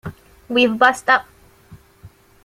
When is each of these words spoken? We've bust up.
We've 0.49 0.79
bust 0.79 1.09
up. 1.09 1.27